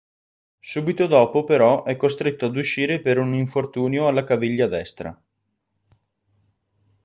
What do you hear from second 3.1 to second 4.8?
un infortunio alla caviglia